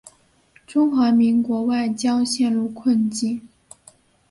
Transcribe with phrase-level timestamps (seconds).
[0.65, 3.47] 中华民国外交陷入困境。